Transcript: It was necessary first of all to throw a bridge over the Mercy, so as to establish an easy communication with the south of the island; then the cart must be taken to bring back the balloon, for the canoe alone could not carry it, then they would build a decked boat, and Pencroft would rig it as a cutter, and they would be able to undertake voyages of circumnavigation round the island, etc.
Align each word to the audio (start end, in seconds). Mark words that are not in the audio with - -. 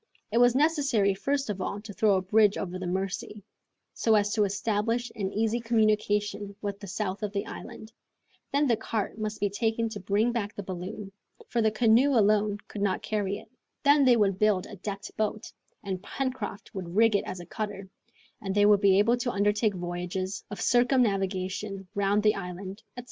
It 0.31 0.39
was 0.39 0.55
necessary 0.55 1.13
first 1.13 1.47
of 1.51 1.61
all 1.61 1.79
to 1.81 1.93
throw 1.93 2.15
a 2.15 2.23
bridge 2.23 2.57
over 2.57 2.79
the 2.79 2.87
Mercy, 2.87 3.43
so 3.93 4.15
as 4.15 4.33
to 4.33 4.45
establish 4.45 5.11
an 5.15 5.31
easy 5.31 5.59
communication 5.59 6.55
with 6.59 6.79
the 6.79 6.87
south 6.87 7.21
of 7.21 7.33
the 7.33 7.45
island; 7.45 7.93
then 8.51 8.65
the 8.65 8.75
cart 8.77 9.19
must 9.19 9.39
be 9.39 9.47
taken 9.51 9.89
to 9.89 9.99
bring 9.99 10.31
back 10.31 10.55
the 10.55 10.63
balloon, 10.63 11.11
for 11.49 11.61
the 11.61 11.69
canoe 11.69 12.17
alone 12.17 12.57
could 12.67 12.81
not 12.81 13.03
carry 13.03 13.37
it, 13.37 13.51
then 13.83 14.03
they 14.03 14.17
would 14.17 14.39
build 14.39 14.65
a 14.65 14.75
decked 14.77 15.15
boat, 15.17 15.53
and 15.83 16.01
Pencroft 16.01 16.73
would 16.73 16.95
rig 16.95 17.15
it 17.15 17.25
as 17.25 17.39
a 17.39 17.45
cutter, 17.45 17.87
and 18.41 18.55
they 18.55 18.65
would 18.65 18.81
be 18.81 18.97
able 18.97 19.17
to 19.17 19.29
undertake 19.31 19.75
voyages 19.75 20.43
of 20.49 20.59
circumnavigation 20.59 21.87
round 21.93 22.23
the 22.23 22.33
island, 22.33 22.81
etc. 22.97 22.99